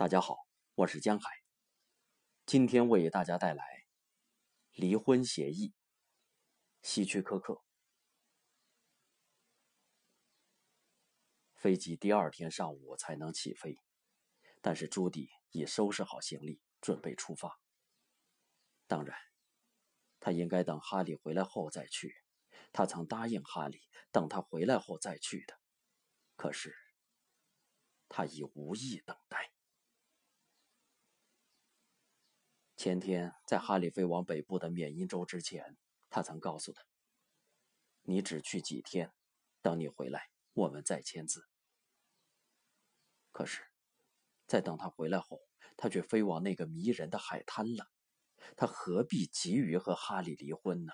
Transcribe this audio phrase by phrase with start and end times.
[0.00, 0.46] 大家好，
[0.76, 1.28] 我是江海。
[2.46, 3.84] 今天为大家带来
[4.72, 5.74] 离婚协议。
[6.80, 7.62] 希区柯克。
[11.54, 13.76] 飞机第二天上午才能起飞，
[14.62, 17.60] 但是朱迪已收拾好行李，准备出发。
[18.86, 19.14] 当然，
[20.18, 22.14] 他应该等哈利回来后再去。
[22.72, 25.60] 他曾答应哈利，等他回来后再去的。
[26.36, 26.74] 可是，
[28.08, 29.52] 他已无意等待。
[32.82, 35.76] 前天在哈利飞往北部的缅因州之前，
[36.08, 36.82] 他曾告诉他
[38.08, 39.12] ：“你只去几天，
[39.60, 41.46] 等你回来，我们再签字。”
[43.32, 43.60] 可是，
[44.46, 45.42] 在等他回来后，
[45.76, 47.90] 他却飞往那个迷人的海滩了。
[48.56, 50.92] 他何必急于和哈利离婚呢？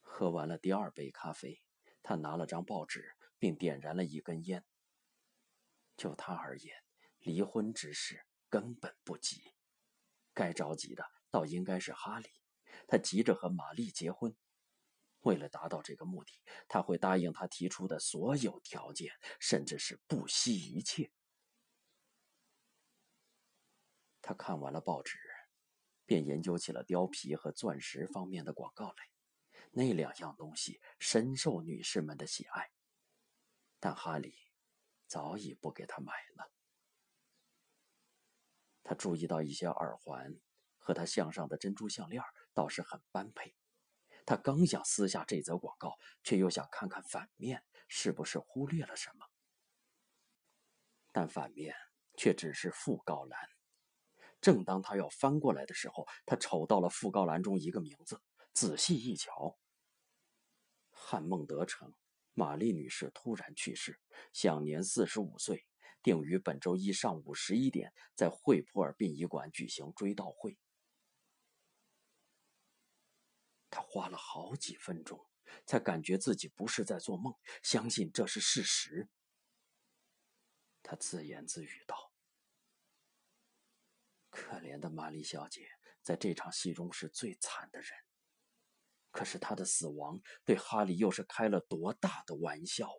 [0.00, 1.62] 喝完了第二杯咖啡，
[2.02, 4.64] 他拿了张报纸，并点燃了一根烟。
[5.96, 6.74] 就他而言，
[7.20, 8.26] 离婚之事。
[8.50, 9.54] 根本不急，
[10.34, 12.28] 该着急的倒应该是哈利。
[12.86, 14.36] 他急着和玛丽结婚，
[15.20, 21.12] 为了达到这个目的，他会答应他提出的所有条件，甚至是不惜一切。
[24.20, 25.18] 他看完了报纸，
[26.04, 29.08] 便研究起了貂皮和钻石方面的广告来。
[29.72, 32.72] 那两样东西深受女士们的喜爱，
[33.78, 34.34] 但哈利
[35.06, 36.52] 早已不给他买了。
[38.82, 40.34] 他注意到一些耳环
[40.78, 42.22] 和他项上的珍珠项链
[42.54, 43.54] 倒是很般配。
[44.26, 49.26] 他刚想撕下这则广告，却又想看看反面是不是忽略了什么。
[51.12, 51.74] 但反面
[52.16, 53.48] 却只是副告栏。
[54.40, 58.22] 正当他要翻过来的时候，他瞅到了副告栏中一个名字。
[58.52, 59.58] 仔细一瞧，
[60.90, 61.94] 汉孟德城
[62.34, 64.00] 玛丽女士突然去世，
[64.32, 65.66] 享年四十五岁。
[66.02, 70.58] 定于本周一上午十一点，在惠普尔殡仪馆举行追悼会。
[73.68, 75.28] 他花了好几分钟，
[75.64, 77.32] 才感觉自己不是在做梦，
[77.62, 79.08] 相信这是事实。
[80.82, 82.12] 他自言自语道
[84.30, 85.68] ：“可怜的玛丽小姐，
[86.02, 87.90] 在这场戏中是最惨的人。
[89.12, 92.90] 可是她的死亡对哈利又是开了多大的玩笑！”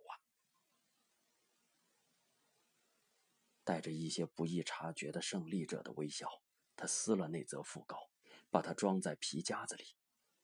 [3.63, 6.27] 带着一些不易察觉的胜利者的微笑，
[6.75, 8.09] 他撕了那则讣告，
[8.49, 9.95] 把它装在皮夹子里。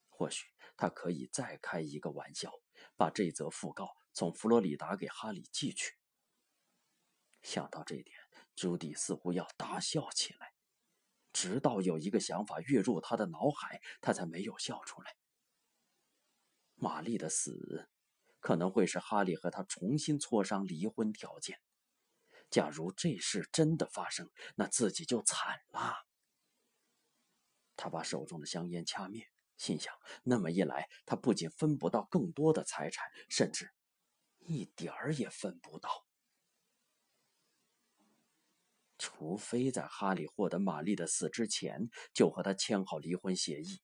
[0.09, 2.51] 或许他可以再开一个玩笑，
[2.95, 5.95] 把这则讣告从佛罗里达给哈里寄去。
[7.43, 8.17] 想到这点，
[8.55, 10.53] 朱迪似乎要大笑起来，
[11.31, 15.15] 直到有一个想法跃入他的脑海，他才没有笑出来。
[16.73, 17.89] 玛丽的死，
[18.39, 21.59] 可能会使哈利和他重新磋商离婚条件。
[22.49, 26.05] 假如这事真的发生，那自己就惨了。
[27.75, 29.93] 他把手中的香烟掐灭，心想：
[30.23, 33.71] 那么一来，他不仅分不到更多的财产，甚至
[34.39, 36.05] 一点儿也分不到。
[38.97, 43.79] 除非在哈利获得玛丽的死之前就和他签好离婚协议，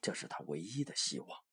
[0.00, 1.45] 这是他唯一的希望。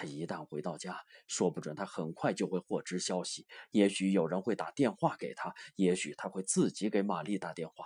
[0.00, 3.48] 他一旦回到家，说不准他很快就会获知消息。
[3.72, 7.84] 也许有人会打电话给他，也许他会自己给玛丽打电话。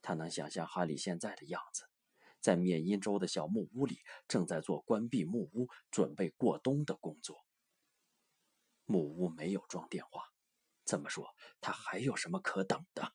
[0.00, 1.84] 他能想象哈利现在的样子，
[2.40, 7.46] 在缅因州的小木屋里，正在做关闭木屋、准备过冬的工作。
[8.84, 10.24] 木屋没有装电话，
[10.84, 11.28] 这么说，
[11.60, 13.12] 他还有什么可等的？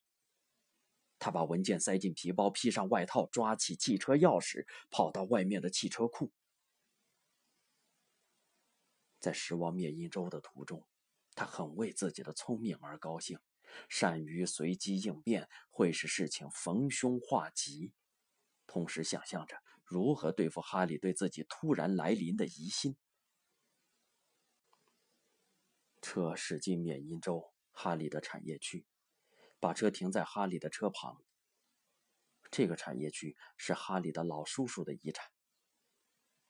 [1.19, 6.31] 他把文件塞进皮包，披上外套，抓起汽车钥匙，跑到外面的汽车库。
[9.19, 10.85] 在驶往缅因州的途中，
[11.35, 13.39] 他很为自己的聪明而高兴，
[13.89, 17.93] 善于随机应变，会使事情逢凶化吉，
[18.65, 22.95] 同时想象着如何对付哈利对自己突然来临的疑心。
[26.01, 28.85] 车驶进缅因州哈利的产业区，
[29.59, 31.21] 把车停在哈利的车旁。
[32.49, 35.29] 这个产业区是哈利的老叔叔的遗产。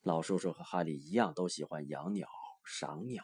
[0.02, 2.30] 老叔叔和哈利一样，都喜欢养鸟。
[2.68, 3.24] 赏鸟。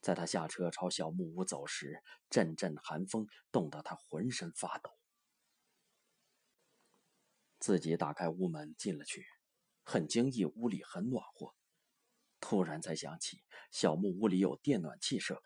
[0.00, 4.90] 在他下车朝小木屋走时，阵阵寒风冻得他浑身发抖。
[7.58, 9.26] 自己打开屋门进了去，
[9.82, 11.54] 很惊异，屋里很暖和。
[12.38, 13.42] 突然才想起
[13.72, 15.42] 小木屋里有电暖气设备，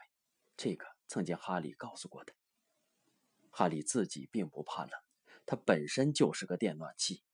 [0.57, 2.35] 这个曾经哈利告诉过他。
[3.51, 4.93] 哈利自己并不怕冷，
[5.47, 7.25] 他本身就是个电暖气。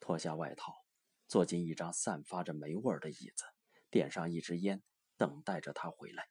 [0.00, 0.85] 脱下外套。
[1.28, 3.44] 坐进一张散发着霉味儿的椅子，
[3.90, 4.82] 点上一支烟，
[5.16, 6.28] 等待着他回来。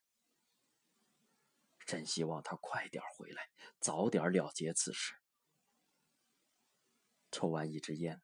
[1.85, 3.49] 真希望他快点回来，
[3.79, 5.13] 早点了结此事。
[7.31, 8.21] 抽完一支烟，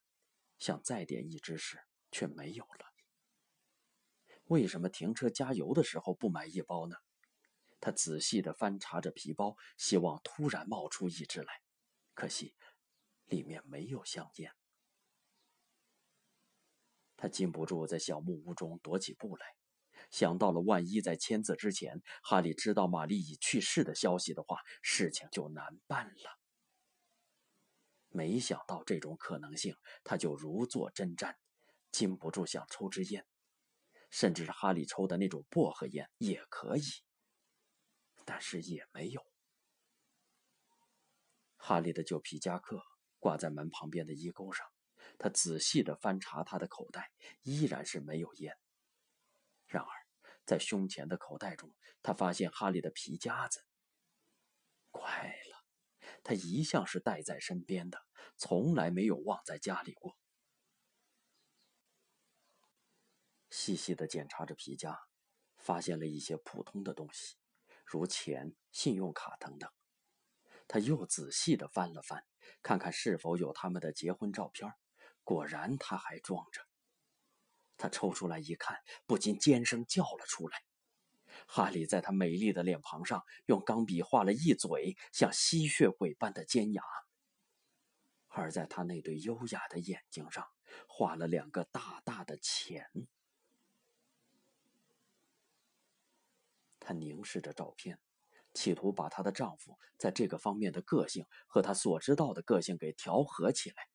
[0.57, 1.81] 想再点一支时，
[2.11, 2.91] 却没有了。
[4.45, 6.95] 为什么停车加油的时候不买一包呢？
[7.79, 11.61] 他仔细的翻查着皮包，希望突然冒出一支来，
[12.13, 12.55] 可惜
[13.25, 14.53] 里面没有香烟。
[17.21, 19.45] 他禁不住在小木屋中踱起步来。
[20.09, 26.39] 想到了，万一在签字之前，哈利知道玛丽已去世的消息的话，事情就难办了。
[28.09, 31.35] 没想到这种可能性，他就如坐针毡，
[31.91, 33.23] 禁不住想抽支烟，
[34.09, 36.81] 甚至是哈利抽的那种薄荷烟也可以，
[38.25, 39.23] 但是也没有。
[41.55, 42.81] 哈利的旧皮夹克
[43.19, 44.65] 挂在门旁边的衣钩上，
[45.21, 47.11] 他仔细的翻查他的口袋，
[47.43, 48.57] 依然是没有烟。
[49.67, 49.89] 然而。
[50.43, 51.71] 在胸前的口袋中，
[52.01, 53.63] 他发现哈利的皮夹子。
[54.89, 55.63] 怪了，
[56.23, 58.03] 他一向是带在身边的，
[58.37, 60.17] 从来没有忘在家里过。
[63.51, 64.99] 细细的检查着皮夹，
[65.57, 67.37] 发现了一些普通的东西，
[67.85, 69.71] 如钱、信用卡等等。
[70.67, 72.25] 他又仔细的翻了翻，
[72.63, 74.73] 看看是否有他们的结婚照片。
[75.23, 76.61] 果然，他还装着。
[77.77, 80.63] 他抽出来一看，不禁尖声叫了出来。
[81.47, 86.83] 哈利在他美丽的脸庞上用钢笔画了一嘴像吸血鬼般的尖牙，
[88.27, 90.47] 而在他那对优雅的眼睛上
[90.87, 92.89] 画了两个大大的钱。
[96.79, 97.99] 他凝视着照片，
[98.53, 103.90] 企图把她的丈夫在这个方面的个性和他所知道的个性给调和起来。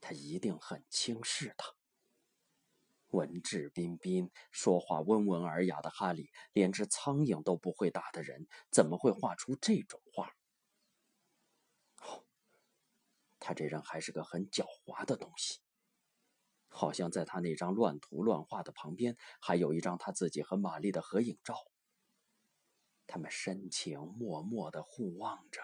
[0.00, 1.74] 他一定很轻视他。
[3.08, 10.36] 文质彬彬、说话温文尔雅的哈利，连只苍蝇都不会打的人，怎么会画出这种画？
[12.02, 12.26] 哦，
[13.40, 15.60] 他这人还是个很狡猾的东西。
[16.70, 21.56] 好像在他那张乱涂乱画的旁边，还有一张他自己和玛丽的合影照。
[23.06, 25.62] 他们深情脉脉的互望着。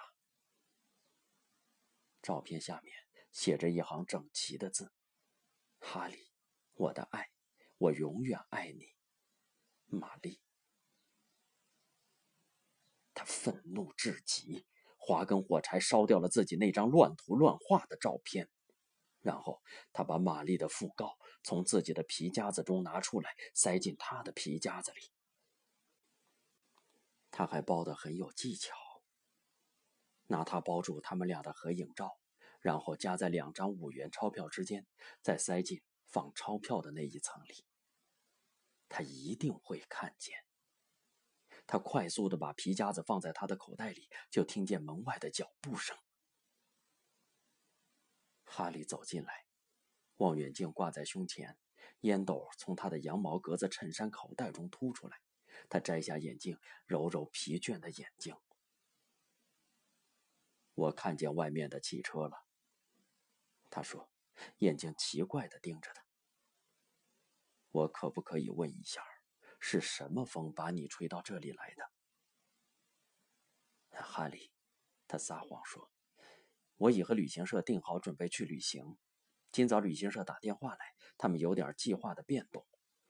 [2.22, 2.96] 照片下面
[3.34, 4.94] 写着一行整齐的字
[5.78, 6.30] ：“哈利，
[6.72, 7.28] 我的爱。”
[7.76, 8.86] 我永远爱你，
[9.86, 10.40] 玛丽。
[13.12, 14.64] 他愤怒至极，
[14.96, 18.48] 划根火柴烧掉了自己那张乱涂乱画的照片，
[19.20, 19.60] 然后
[19.92, 25.10] 他把玛丽的讣告从自己的皮夹子中拿出来，塞进他的皮夹子里。
[27.32, 28.74] 他还包得很有技巧，
[30.28, 32.16] 拿它包住他们俩的合影照，
[32.64, 34.86] 然后夹在两张五元钞票之间，
[35.20, 37.66] 再塞进放钞票的那一层里。
[38.88, 40.34] 他一定会看见。
[41.66, 45.94] 他快速的把皮夹子放在他的口袋里，就听见门外的脚步声。
[48.44, 49.44] 哈利走进来，
[50.16, 51.58] 望远镜挂在胸前，
[52.00, 55.20] 烟斗从他的羊毛格子衬衫口袋中凸出来。
[55.68, 58.34] 他摘下眼镜，揉揉疲倦的眼睛。
[60.72, 62.43] 我看见外面的汽车了，
[63.74, 64.08] 他说，
[64.58, 66.06] 眼睛奇怪的盯着他。
[67.72, 69.02] 我可不可以问一下，
[69.58, 71.90] 是什么风把你吹到这里来的？
[74.00, 74.52] 哈利，
[75.08, 75.90] 他撒谎说
[76.78, 78.96] ：“我已和旅行社定好准备去旅行。
[79.50, 82.64] 今早旅行社打电话来，他们有点计划的变动，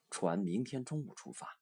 [0.09, 1.61] 船明天中午出发。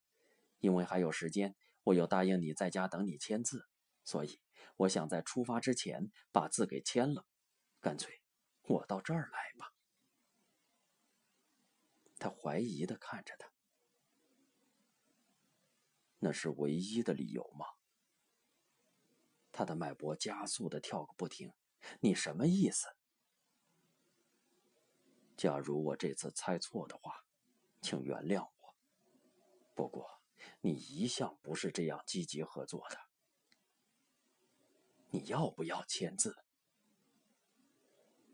[0.60, 3.66] 因为还有时间，我又答应你在家等你签字，
[4.04, 4.40] 所以
[4.76, 7.26] 我想在出发之前把字给签了。
[7.80, 8.21] 干脆
[8.72, 9.72] 我到这儿来吧。”
[12.18, 13.50] 他怀疑的看着他，
[16.20, 17.66] 那是唯一的理由吗？
[19.50, 21.52] 他的脉搏加速的跳个不停。
[22.00, 22.86] 你什么意思？
[25.36, 27.24] 假如我这次猜错的话，
[27.80, 28.76] 请原谅我。
[29.74, 30.22] 不过
[30.60, 32.98] 你一向不是这样积极合作的。
[35.10, 36.36] 你要不要签字？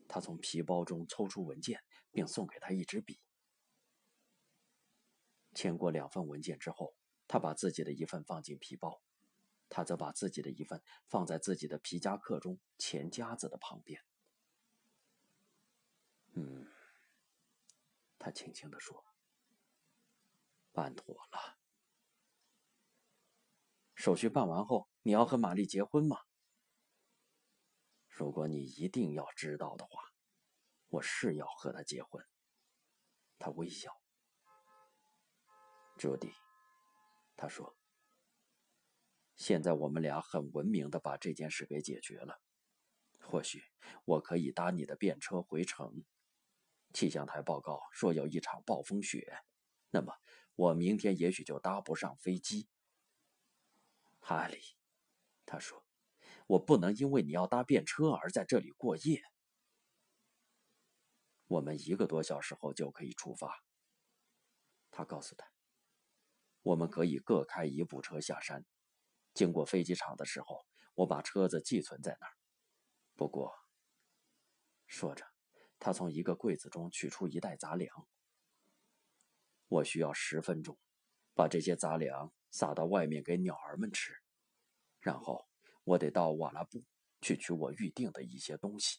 [0.08, 3.20] 他从皮包中抽出文件，并送给他一支笔。
[5.54, 6.96] 签过两份文件之后，
[7.26, 9.02] 他把自己的一份放进皮包，
[9.68, 14.02] 他则把自己的一份放在自己的皮夹克中钱夹子的旁边。
[16.34, 16.68] 嗯，
[18.18, 19.04] 他轻轻地说
[20.72, 21.58] ：“办妥了。
[23.94, 26.27] 手续办完后，你要和玛丽结婚吗？
[28.18, 30.02] 如果你一定要知道的话，
[30.88, 32.26] 我是要和他结婚。”
[33.38, 33.96] 他微笑。
[35.96, 36.32] 朱迪，
[37.37, 37.76] 他说
[39.38, 42.40] ：“现在我们俩很文明的把这件事给解决了。
[43.20, 43.62] 或许
[44.04, 46.04] 我可以搭你的便车回城。
[46.92, 49.44] 气象台报告说有一场暴风雪，
[49.90, 50.12] 那么
[50.56, 52.68] 我明天也许就搭不上飞机。”
[54.18, 54.60] 哈利，
[55.46, 55.84] 他说
[56.48, 59.22] ：“我不能因为你要搭便车而在这里过夜。
[61.46, 63.62] 我们一个多小时后就可以出发。”
[64.90, 65.46] 他告诉他。
[66.62, 68.66] 我们可以各开一部车下山。
[69.32, 72.32] 经过飞机场的时候，我把车子寄存在那儿。
[73.14, 73.54] 不过，
[74.86, 75.24] 说着，
[75.78, 78.06] 他从一个柜子中取出一袋杂粮。
[79.68, 80.76] 我需要十分钟，
[81.34, 84.14] 把这些杂粮撒到外面给鸟儿们吃。
[85.00, 85.47] 然后，
[85.88, 86.85] 我得到瓦拉布
[87.23, 88.99] 去取我预定的一些东西。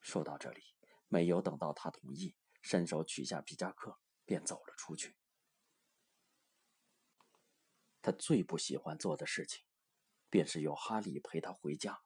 [0.00, 0.62] 说到这里，
[1.06, 5.16] 没有等到他同意，伸手取下皮夹克，便走了出去。
[8.02, 9.64] 他最不喜欢做的事情，
[10.28, 12.00] 便是有哈利陪他回家。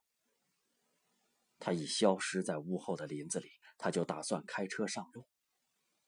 [1.59, 5.27] 他一消失在屋后的林子里，他就打算开车上路。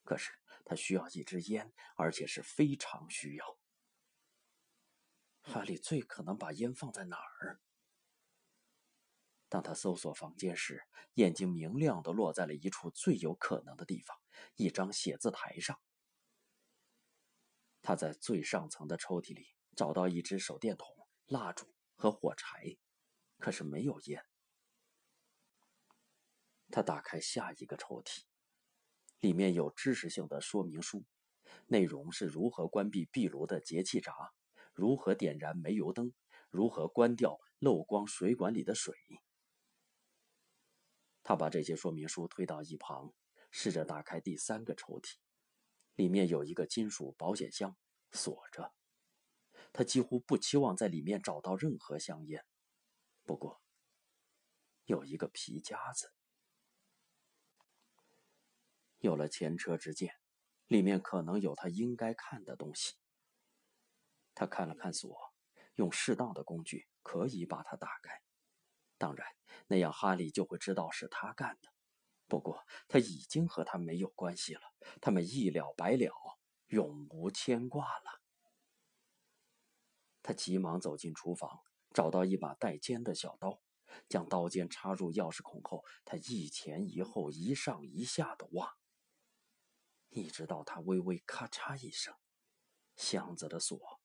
[0.03, 0.31] 可是
[0.63, 3.57] 他需要一支烟，而且是非常需要。
[5.45, 7.61] 哈利最可能把烟放在哪儿？
[9.47, 10.83] 当他搜索房间时，
[11.13, 14.17] 眼睛明亮的落在了一处最有可能的地方——
[14.57, 15.79] 一张写字台上。
[17.81, 19.55] 他在最上层的抽屉里。
[19.75, 20.87] 找到一支手电筒、
[21.25, 22.77] 蜡烛和火柴，
[23.39, 24.23] 可是没有烟。
[26.71, 28.21] 他打开下一个抽屉，
[29.19, 31.03] 里面有知识性的说明书，
[31.67, 34.13] 内容是如何关闭壁炉的节气闸，
[34.75, 36.13] 如何点燃煤油灯，
[36.49, 38.93] 如何关掉漏光水管里的水。
[41.23, 43.13] 他把这些说明书推到一旁，
[43.49, 45.15] 试着打开第三个抽屉，
[45.95, 47.75] 里面有一个金属保险箱，
[48.11, 48.73] 锁着。
[49.71, 52.45] 他几乎不期望在里面找到任何香烟，
[53.23, 53.61] 不过
[54.83, 56.11] 有一个皮夹子。
[58.99, 60.13] 有了前车之鉴，
[60.67, 62.95] 里面可能有他应该看的东西。
[64.35, 65.33] 他看了看锁，
[65.75, 68.21] 用适当的工具可以把它打开。
[68.97, 69.25] 当然，
[69.67, 71.69] 那样哈利就会知道是他干的。
[72.27, 74.61] 不过他已经和他没有关系了，
[74.99, 76.11] 他们一了百了，
[76.67, 78.21] 永无牵挂了。
[80.23, 81.61] 他急忙走进厨房，
[81.93, 83.61] 找到一把带尖的小刀，
[84.09, 88.75] 将刀尖插入钥匙孔后，他一前一后、一上一下的挖，
[90.09, 92.15] 一直到他微微咔嚓一声，
[92.95, 94.01] 箱子的锁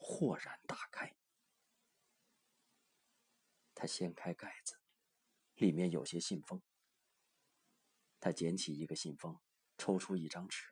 [0.00, 1.14] 豁然打开。
[3.74, 4.74] 他掀开盖子，
[5.54, 6.60] 里面有些信封。
[8.18, 9.38] 他捡起一个信封，
[9.78, 10.64] 抽出一张纸，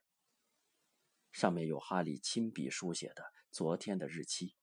[1.31, 4.57] 上面有哈利亲笔书写的昨天的日期。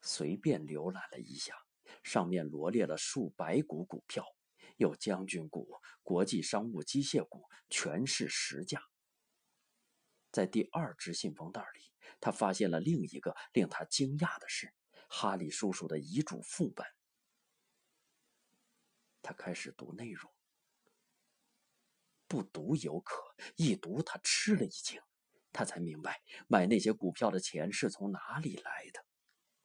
[0.00, 1.54] 随便浏览了一下，
[2.02, 4.24] 上面罗列了数百股股票，
[4.76, 8.82] 有将军股、国际商务机械股，全是实价。
[10.32, 14.72] 在第二只信封袋里，他发现了另一个令他惊讶的事：
[15.08, 16.86] 哈利叔叔的遗嘱副本。
[19.22, 20.32] 他开始读内容，
[22.26, 25.00] 不读有可，一读他吃了一惊，
[25.52, 29.04] 他才明白买那些股票的钱是从哪里来的。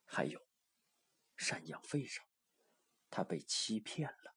[0.03, 0.45] 还有，
[1.37, 2.25] 赡养费上，
[3.09, 4.35] 他被欺骗了。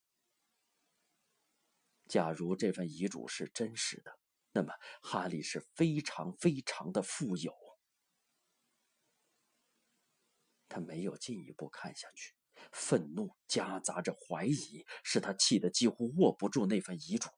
[2.07, 4.19] 假如这份遗嘱是真实的，
[4.53, 4.73] 那么
[5.03, 7.68] 哈利是非常非常的富有。
[10.69, 12.35] 他没有进一步看下去，
[12.73, 17.29] 愤怒夹杂着怀疑，使他气得几乎握不住那份遗嘱。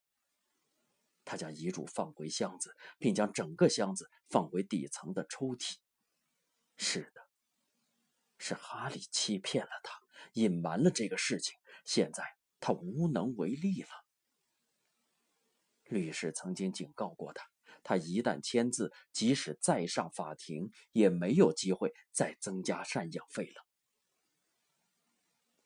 [1.24, 5.76] 他将遗嘱放回箱子，并将整个箱子放回底层的抽屉。
[6.76, 7.28] 是的。
[8.42, 10.00] 是哈利欺骗了他，
[10.32, 11.54] 隐瞒了这个事情。
[11.84, 12.24] 现在
[12.58, 13.88] 他无能为力了。
[15.84, 17.50] 律师曾经警告过他，
[17.82, 23.66] 他一旦签字，即使再上法庭，也没有机会再增加赡养费了。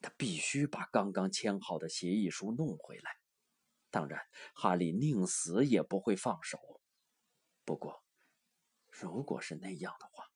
[0.00, 3.10] 他必须把刚刚签好的协议书弄回来。
[3.90, 4.20] 当然，
[4.54, 6.58] 哈利宁死也不会放手。
[7.64, 8.04] 不过，
[8.88, 10.30] 如果是那样的话，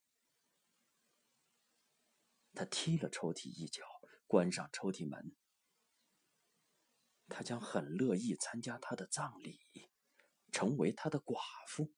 [2.53, 3.83] 他踢了抽屉一脚，
[4.25, 5.35] 关上抽屉门。
[7.27, 9.59] 他将很乐意参加他的葬礼，
[10.51, 11.91] 成为他的寡妇，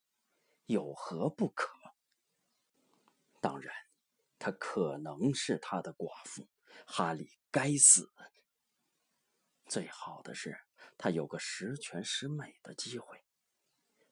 [0.65, 1.69] 有何不可？
[3.39, 3.73] 当然，
[4.37, 6.47] 他可能是他的寡妇。
[6.87, 8.11] 哈利该死。
[9.67, 10.57] 最好的是，
[10.97, 13.23] 他有个十全十美的机会，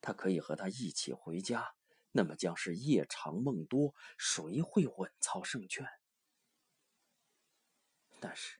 [0.01, 1.75] 他可以和他一起回家，
[2.11, 5.87] 那么将是夜长梦多，谁会稳操胜券？
[8.19, 8.59] 但是，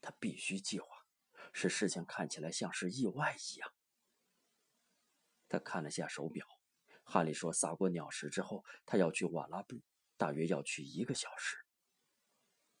[0.00, 1.06] 他必须计划，
[1.52, 3.72] 使事情看起来像是意外一样。
[5.54, 6.44] 他看了下手表，
[7.04, 9.80] 哈利说：“撒过鸟食之后，他要去瓦拉布，
[10.16, 11.56] 大约要去一个小时。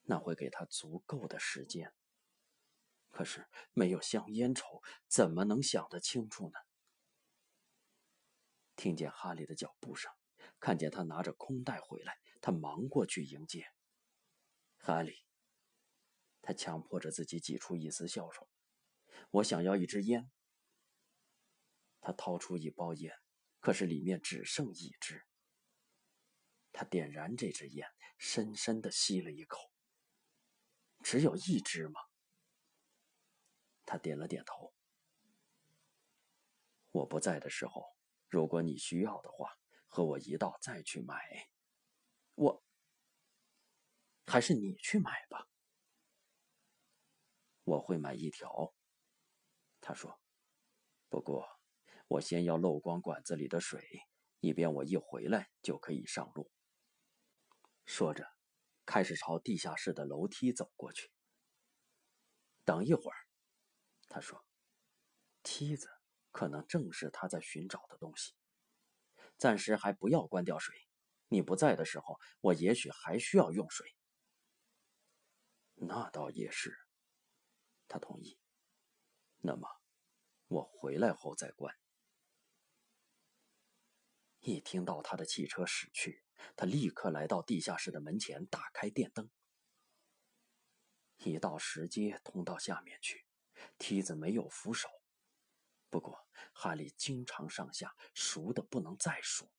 [0.02, 1.94] 那会给他足够的时间。
[3.12, 6.58] 可是没有香烟抽，怎么能想得清楚呢？”
[8.74, 10.10] 听见哈利的脚步声，
[10.58, 13.64] 看见他拿着空袋回来，他忙过去迎接
[14.78, 15.24] 哈利。
[16.42, 18.48] 他强迫着自己挤出一丝笑容
[19.30, 20.28] ：“我想要一支烟。”
[22.04, 23.18] 他掏出一包烟，
[23.60, 25.24] 可是里面只剩一支。
[26.70, 29.72] 他点燃这支烟，深深的吸了一口。
[31.02, 31.98] 只有一支吗？
[33.86, 34.74] 他点了点头。
[36.90, 37.94] 我不在的时候。
[38.28, 39.56] 如果你需要的话，
[39.86, 41.48] 和我一道再去买。
[42.34, 42.64] 我
[44.26, 45.48] 还是你去买吧。
[47.62, 48.74] 我会买一条。
[49.80, 50.20] 他说
[51.08, 51.53] ：“不过，
[52.08, 53.82] 我先要漏光管子里的水，
[54.40, 56.50] 以便我一回来就可以上路。”
[57.86, 58.26] 说着，
[58.86, 61.10] 开始朝地下室的楼梯走过去。
[62.64, 63.16] 等一会儿，
[64.08, 64.44] 他说
[65.42, 65.88] ：“梯子。”
[66.34, 68.34] 可能正是他在寻找的东西。
[69.38, 70.74] 暂时还不要关掉水。
[71.28, 73.94] 你不在的时候，我也许还需要用水。
[75.76, 76.76] 那倒也是，
[77.86, 78.36] 他同意。
[79.38, 79.68] 那么，
[80.48, 81.72] 我回来后再关。
[84.46, 86.22] 一听到他的汽车驶去，
[86.54, 89.30] 他立刻来到地下室的门前，打开电灯。
[91.16, 93.24] 一道石阶通到下面去，
[93.78, 94.90] 梯子没有扶手。
[95.88, 99.50] 不过，哈利经常上下，熟的不能再熟。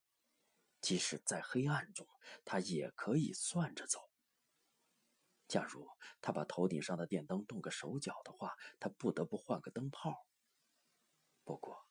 [0.82, 2.08] 即使在黑暗中，
[2.44, 4.12] 他也可以算着走。
[5.48, 5.90] 假如
[6.22, 10.28] 他把头顶上的电灯动个手脚的话，他不得不换个灯泡。
[11.44, 11.88] 不过，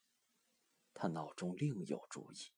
[0.92, 2.52] 他脑中另有主意，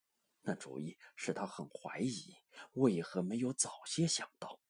[0.49, 2.37] 那主意使他很怀疑，
[2.75, 4.61] 为何没有早些想到。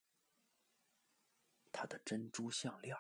[1.71, 2.97] 他的珍珠项链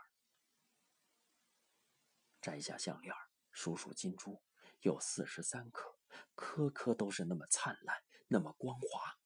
[2.38, 3.14] 摘下项链
[3.50, 4.42] 数数金珠，
[4.80, 5.98] 有四十三颗，
[6.34, 9.18] 颗颗都是那么灿烂，那么光滑。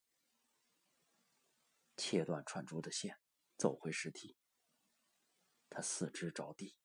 [1.96, 3.18] 切断串珠的线，
[3.56, 4.38] 走回石梯。
[5.68, 6.76] 他四肢着地，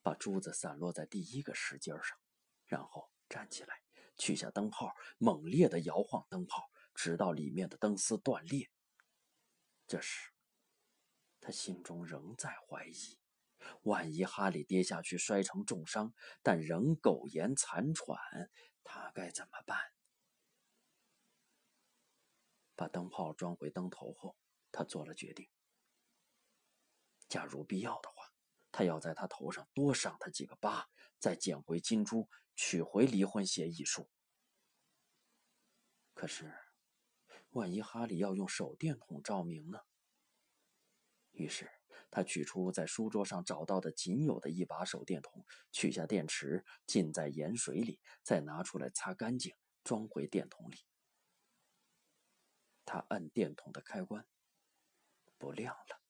[0.00, 2.18] 把珠子散落在第一个石阶上，
[2.64, 3.83] 然后站起来，
[4.16, 8.70] 取下灯泡，猛烈地摇晃灯泡，直到里面的灯丝断裂。
[9.86, 10.30] 这时，
[11.40, 13.18] 他心中仍在怀疑。
[13.82, 18.18] 万一哈利跌下去摔成重伤，但仍苟延残喘，
[18.82, 19.78] 他该怎么办？
[22.76, 24.36] 把灯泡装回灯头后，
[24.70, 25.48] 他做了决定。
[27.28, 28.32] 假如必要的话，
[28.70, 34.08] 他要在他头上多赏他几个疤，再捡回金珠，取回离婚协议书。
[36.14, 36.52] 可是，
[37.50, 39.80] 万一哈利要用手电筒照明呢？
[41.32, 41.70] 于是。
[42.10, 50.76] 他取出在书桌上找到的仅有的一把手电筒，取下电池，浸在盐水里，再拿出来擦干净，装回电筒里。
[52.84, 54.28] 他按电筒的开关，
[55.38, 56.00] 不亮了。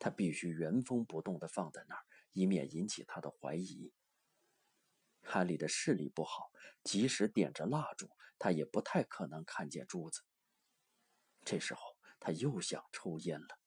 [0.00, 3.92] 他必须原封不动地放在那儿，以免引起他的怀疑。
[5.22, 6.50] 哈利的视力不好，
[6.84, 10.22] 即使点着蜡烛，他也不太可能看见珠子。
[11.44, 11.80] 这时候，
[12.20, 13.58] 他又想抽烟了。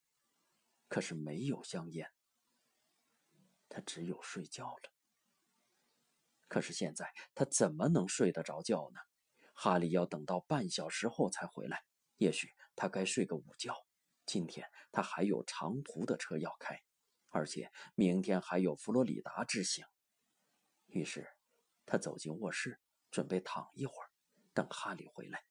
[0.87, 2.11] 可是没有香烟，
[3.69, 4.91] 他只有睡觉了。
[6.49, 8.99] 可是现在他怎么能睡得着觉呢？
[9.53, 11.83] 哈利要等到半小时后才回来，
[12.17, 13.73] 也许他该睡个午觉。
[14.25, 16.81] 今天他还有长途的车要开，
[17.29, 19.85] 而且明天还有佛罗里达之行。
[20.87, 21.27] 于是
[21.91, 22.79] 他走进卧室，
[23.11, 24.09] 准备躺一会儿，
[24.53, 25.43] 等哈利回来。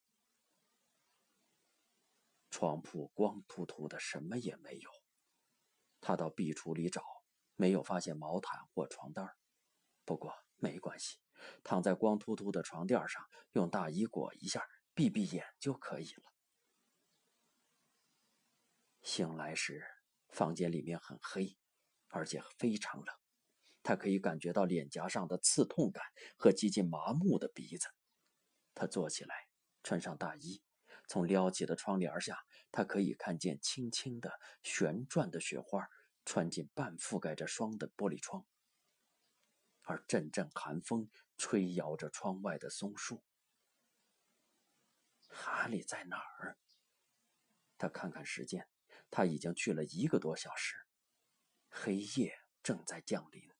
[2.48, 4.90] 床铺光秃秃的，什么也没有。
[6.00, 7.04] 他到壁橱里找，
[7.56, 9.36] 没有发现毛毯或床单
[10.06, 11.18] 不过没关系，
[11.62, 13.22] 躺在光秃秃的床垫上，
[13.52, 16.32] 用大衣裹一下，闭闭眼就可以了。
[19.02, 19.84] 醒来时，
[20.30, 21.58] 房间里面很黑，
[22.08, 23.19] 而且非常冷。
[23.82, 26.04] 他可以感觉到脸颊上的刺痛感
[26.36, 27.88] 和几近麻木的鼻子。
[28.74, 29.48] 他坐起来，
[29.82, 30.62] 穿上大衣，
[31.08, 32.38] 从撩起的窗帘下。
[32.72, 35.88] 他可以看见轻轻的旋转的雪花
[36.24, 38.46] 穿进半覆盖着霜的玻璃窗，
[39.82, 43.24] 而阵阵寒风吹摇着窗外的松树。
[45.26, 46.58] 哈利在哪儿？
[47.76, 48.68] 他看看时间，
[49.10, 50.76] 他已经去了一个多小时，
[51.68, 53.50] 黑夜正在降临。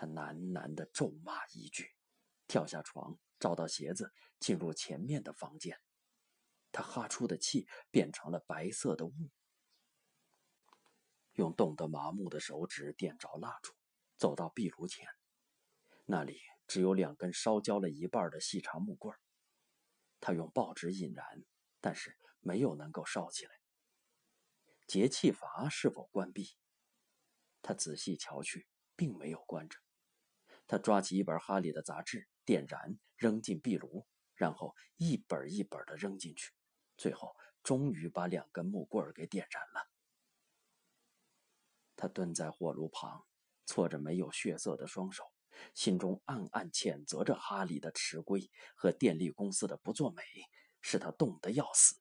[0.00, 1.92] 他喃喃地咒骂一句，
[2.46, 5.76] 跳下床，找到鞋子，进入前面的房间。
[6.70, 9.30] 他哈出的气变成了白色的雾。
[11.32, 13.74] 用冻得麻木的手指点着蜡烛，
[14.16, 15.04] 走到壁炉前，
[16.04, 19.12] 那里只有两根烧焦了一半的细长木棍
[20.20, 21.44] 他用报纸引燃，
[21.80, 23.52] 但是没有能够烧起来。
[24.86, 26.56] 节气阀是否关闭？
[27.62, 29.76] 他仔细瞧去，并没有关着。
[30.68, 36.52] 他抓起一本哈利的杂志，点燃，扔进壁炉，然后一本一本的扔进去，
[36.96, 39.90] 最后终于把两根木棍给点燃了。
[41.96, 43.26] 他蹲在火炉旁，
[43.64, 45.32] 搓着没有血色的双手，
[45.74, 50.22] 心中暗暗谴责着哈利的迟归和电力公司的不作美，
[50.82, 51.96] 使他冻得要死。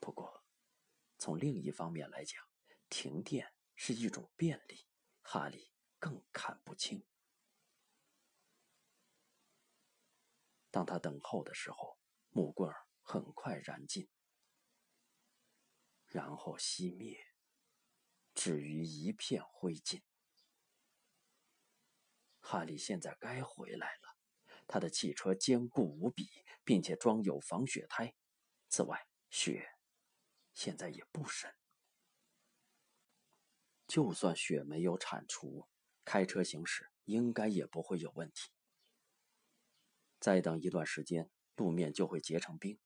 [0.00, 0.42] 不过，
[1.18, 2.42] 从另一方面来讲，
[2.88, 4.86] 停电是一种便利，
[5.20, 7.04] 哈利更看不清。
[10.78, 14.08] 当他等候的时候，木棍很快燃尽，
[16.06, 17.18] 然后熄灭，
[18.32, 20.00] 至于一片灰烬。
[22.38, 24.16] 哈利现在该回来了，
[24.68, 26.30] 他的汽车坚固无比，
[26.62, 28.14] 并且装有防雪胎。
[28.68, 29.68] 此外，雪
[30.54, 31.52] 现在也不深。
[33.88, 35.68] 就算雪没有铲除，
[36.04, 38.52] 开车行驶应该也不会有问题。
[40.20, 42.78] 再等一段时间，路面就会结成冰。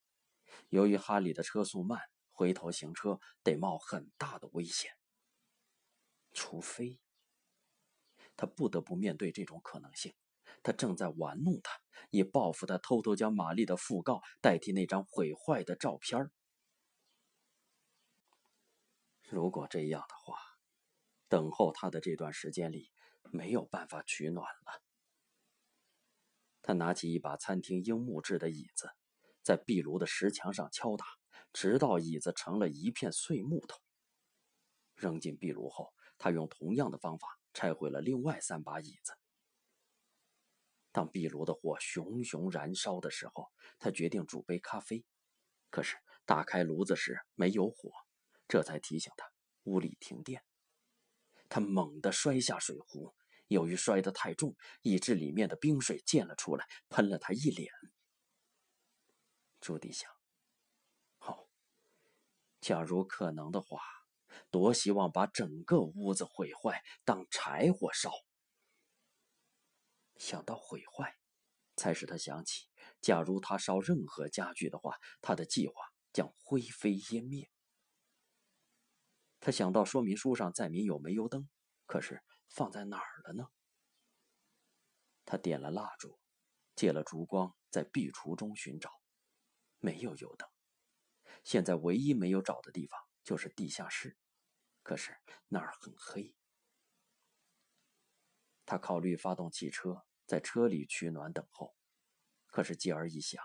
[0.69, 4.93] 由于哈里的车速慢，回头行车得冒很大的危险。
[6.33, 7.01] 除非
[8.37, 10.15] 他不得不面对这种可能性，
[10.63, 11.79] 他正在玩弄他，
[12.11, 16.31] 以报复他偷偷将玛丽的讣告代替那张毁坏的照片
[19.29, 20.39] 如果这样的话，
[21.29, 22.91] 等候他的这段时间里
[23.31, 24.83] 没有办法取暖了。
[26.63, 28.89] 他拿起一把餐厅樱木制的椅子，
[29.43, 31.05] 在壁炉的石墙上敲打，
[31.53, 33.81] 直到椅子成了一片碎木头。
[34.95, 39.13] 扔进壁炉后，他用同样的方法拆毁了另外三把椅子。
[40.93, 45.05] 当壁炉的火熊熊燃烧的时候，他决定煮杯咖啡。
[45.71, 47.91] 可是打开炉子时没有火，
[48.47, 49.27] 这才提醒他
[49.65, 50.45] 屋里停电。
[51.49, 53.15] 他猛地摔下水壶。
[53.53, 57.73] 由于摔得太重，以致里面的冰水溅了出来，喷了他一脸。
[59.61, 60.11] 朱迪想：
[61.21, 61.49] 哦，
[62.61, 63.81] 假如可能的话，
[64.51, 68.11] 多希望把整个屋子毁坏，当柴火烧。
[70.17, 71.17] 想到毁坏，
[71.77, 72.69] 才使他想起，
[73.01, 75.75] 假如他烧任何家具的话，他的计划
[76.13, 77.51] 将灰飞烟灭。
[79.39, 81.49] 他想到说明书上载明有煤油灯，
[81.87, 82.23] 可是。
[82.55, 83.49] 放在哪儿了呢？
[85.25, 86.19] 他点了蜡烛，
[86.75, 88.91] 借了烛光，在壁橱中寻找，
[89.79, 90.47] 没有油灯。
[91.43, 94.19] 现在唯一没有找的地方就是地下室，
[94.83, 95.17] 可是
[95.49, 96.37] 那儿很黑。
[98.67, 101.75] 他考虑发动汽车，在车里取暖等候，
[102.49, 103.43] 可是继而一想，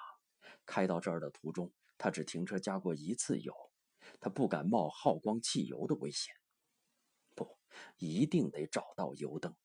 [0.65, 3.53] 开到这儿的途中，他只停车加过一次油，
[4.19, 6.35] 他不敢冒耗光汽油的危险。
[7.37, 7.59] 不
[7.97, 9.55] 一定得找到油灯，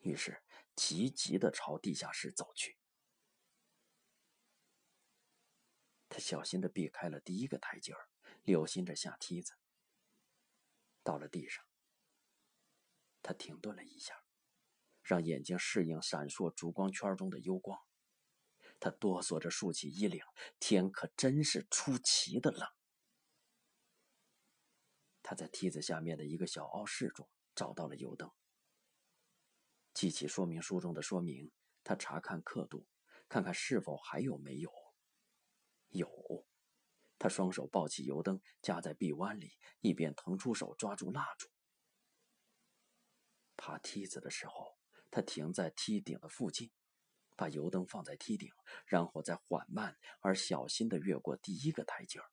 [0.00, 0.42] 于是
[0.74, 2.76] 急急的朝地下室走去。
[6.08, 8.10] 他小心的避开了第一个台阶儿，
[8.42, 9.54] 留心着下梯子。
[11.04, 11.64] 到了地上，
[13.22, 14.24] 他停顿了一下，
[15.02, 17.78] 让眼睛适应闪烁烛光圈中的幽光。
[18.80, 20.20] 他哆嗦着竖起衣领，
[20.58, 22.68] 天可真是出奇的冷。
[25.26, 27.28] 他在梯子下面的一个小凹室中。
[27.56, 28.30] 找到了油灯，
[29.94, 31.50] 记起说明书中的说明，
[31.82, 32.86] 他查看刻度，
[33.30, 34.70] 看看是否还有煤油。
[35.88, 36.46] 有，
[37.18, 41.48] 他双手抱起油灯，夹在臂弯里，一边腾出手抓住蜡烛。
[43.56, 44.76] 爬梯子的时候，
[45.10, 46.70] 他停在梯顶的附近，
[47.36, 48.52] 把油灯放在梯顶，
[48.84, 52.30] 然后再缓慢而小心地越过第一个台阶儿。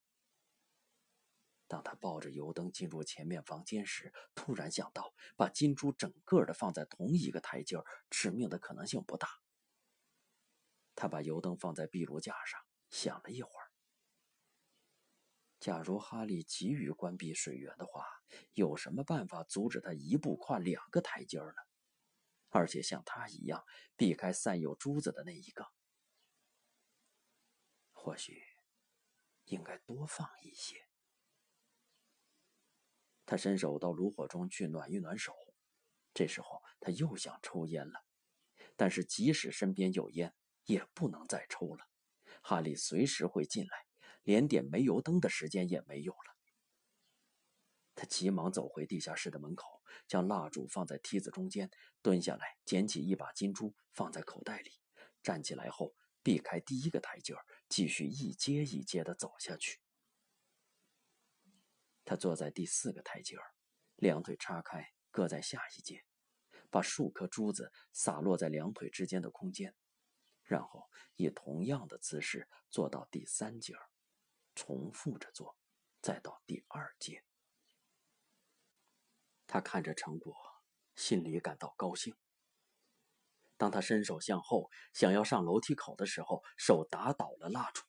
[1.73, 9.27] 当他抱着油灯进入前面房间时，突然想到把金珠整个的放在同一个台阶儿，致命的可能性不大。
[10.93, 13.71] 他把油灯放在壁炉架上，想了一会儿。
[15.59, 18.05] 假如哈利急于关闭水源的话，
[18.51, 21.61] 有什么办法阻止他一步跨两个台阶儿呢？
[22.49, 25.65] 而且像他一样避开散有珠子的那一个？
[27.93, 28.43] 或许
[29.45, 30.87] 应该多放一些。
[33.25, 35.33] 他伸手到炉火中去暖一暖手，
[36.13, 38.03] 这时候他又想抽烟了，
[38.75, 40.33] 但是即使身边有烟，
[40.65, 41.87] 也不能再抽了。
[42.41, 43.85] 哈利随时会进来，
[44.23, 46.35] 连点煤油灯的时间也没有了。
[47.95, 51.69] 他急忙走回地下室的门口，将蜡烛放在梯子中间，
[52.01, 54.71] 蹲下来捡起一把金珠放在口袋里，
[55.21, 57.35] 站起来后避开第一个台阶
[57.69, 59.79] 继续一阶一阶地走下去。
[62.05, 63.43] 他坐在第四个台阶儿
[63.95, 66.03] 两腿叉开，搁在下一阶，
[66.69, 69.75] 把数颗珠子洒落在两腿之间的空间，
[70.43, 73.73] 然后以同样的姿势坐到第三阶
[74.55, 75.57] 重复着做，
[76.01, 77.23] 再到第二阶。
[79.47, 80.35] 他看着成果，
[80.95, 82.15] 心里感到高兴。
[83.55, 87.83] 当他伸手向后想要上楼梯口的时候，手打倒了蜡烛。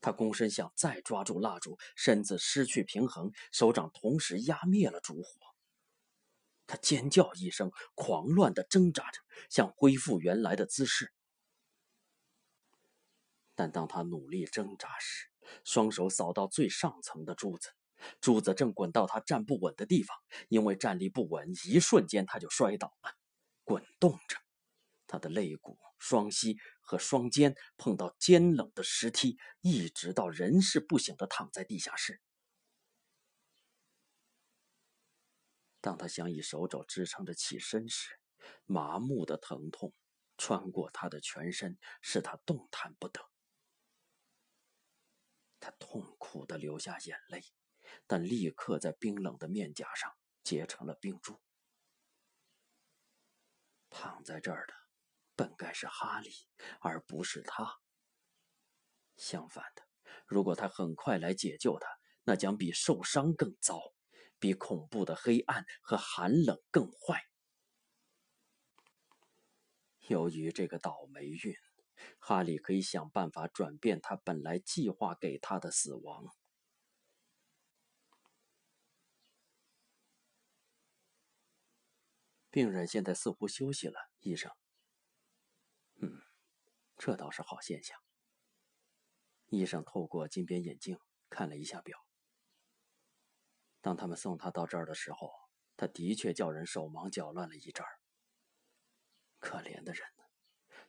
[0.00, 5.28] 他躬身想再抓住蜡烛，身子失去平衡，手掌同时压灭了烛火。
[6.66, 11.12] 他尖叫一声，狂乱地挣扎着，想恢复原来的姿势。
[13.54, 15.28] 但当他努力挣扎时，
[15.64, 17.70] 双手扫到最上层的珠子，
[18.20, 20.16] 珠子正滚到他站不稳的地方。
[20.48, 23.14] 因为站立不稳，一瞬间他就摔倒了，
[23.64, 24.36] 滚动着，
[25.06, 26.58] 他的肋骨、双膝。
[26.86, 32.22] 和双肩碰到尖冷的石梯，一直到人事不省的躺在地下室。
[35.80, 38.18] 当他想以手肘支撑着起身时，
[38.64, 39.92] 麻木的疼痛
[40.38, 43.20] 穿过他的全身，使他动弹不得。
[45.60, 47.42] 他痛苦的流下眼泪，
[48.06, 51.40] 但立刻在冰冷的面颊上结成了冰珠。
[53.90, 54.85] 躺在这儿的。
[55.36, 56.30] 本该是哈利，
[56.80, 57.78] 而不是他。
[59.16, 59.82] 相反的，
[60.26, 61.86] 如果他很快来解救他，
[62.24, 63.80] 那将比受伤更糟，
[64.38, 67.22] 比恐怖的黑暗和寒冷更坏。
[70.08, 71.54] 由于这个倒霉运，
[72.18, 76.26] 哈利可以想办法转变他本来计划给他的死亡。
[82.50, 84.50] 病人现在似乎休息了，医生。
[86.96, 87.98] 这倒是好现象。
[89.46, 90.98] 医生透过金边眼镜
[91.30, 91.98] 看了一下表。
[93.80, 95.30] 当他们送他到这儿的时候，
[95.76, 98.00] 他的确叫人手忙脚乱了一阵儿。
[99.38, 100.24] 可怜的人呢，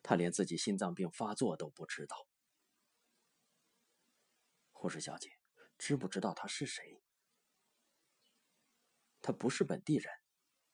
[0.02, 2.16] 他连自己心脏病发作都不知道。
[4.72, 5.30] 护士小姐，
[5.78, 7.04] 知不知道他是谁？
[9.22, 10.12] 他不是本地人。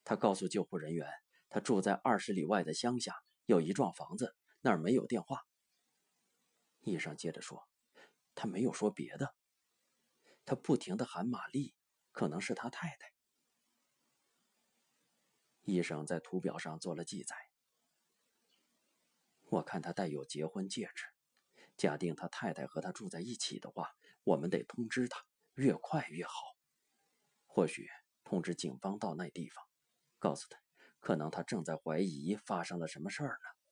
[0.06, 1.10] 他告诉救护人员，
[1.50, 3.16] 他住在二十里外的乡下。
[3.46, 5.46] 有一幢房子，那儿没有电话。
[6.80, 7.68] 医生接着说
[8.34, 9.36] ：“他没有说别的，
[10.46, 11.76] 他不停的喊玛丽，
[12.14, 13.12] 可能是他太太。”
[15.64, 17.36] 医生在图表上做了记载。
[19.50, 21.06] 我看他带有结婚戒指，
[21.76, 23.92] 假定他太太和他住在一起的话，
[24.24, 26.34] 我们得通知他，越快越好。
[27.46, 27.90] 或许
[28.24, 29.68] 通知警方到那地方，
[30.20, 30.58] 告诉他。
[31.02, 33.63] 可能他正在怀疑发生了什么事儿呢。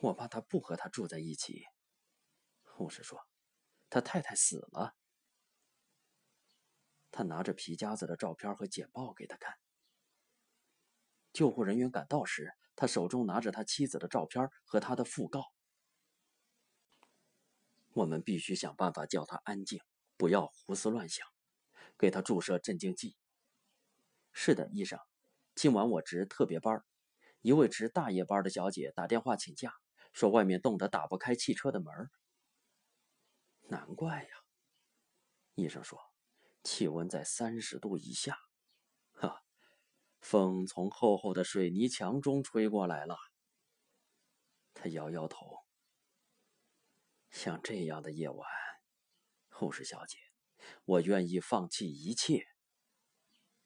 [0.00, 1.64] 我怕他不和他住在一起。
[2.62, 3.20] 护士说，
[3.90, 4.94] 他太太死了。
[7.10, 9.58] 他拿着皮夹子的照片和简报给他看。
[11.32, 15.52] 救护人员赶到时，他手中拿着他妻子的照片和他的讣告。
[17.92, 19.80] 我们必须想办法叫他安静，
[20.16, 21.26] 不要胡思乱想，
[21.98, 23.16] 给他注射镇静剂。
[24.32, 24.98] 是的，医生，
[25.54, 26.82] 今晚我值特别班
[27.40, 29.79] 一位值大夜班的小姐打电话请假，
[30.12, 32.10] 说外面冻得打不开汽车的门
[33.68, 34.30] 难怪呀，
[35.54, 36.00] 医生说，
[36.64, 38.36] 气温在三十度以下。
[39.12, 39.42] 哈，
[40.20, 43.16] 风从厚厚的水泥墙中吹过来了。
[44.74, 45.58] 他摇摇头。
[47.30, 48.48] 像这样的夜晚，
[49.50, 50.18] 护士小姐，
[50.84, 52.44] 我愿意放弃一切。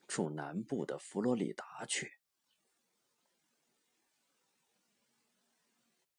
[0.06, 2.12] 住南部的佛罗里达去。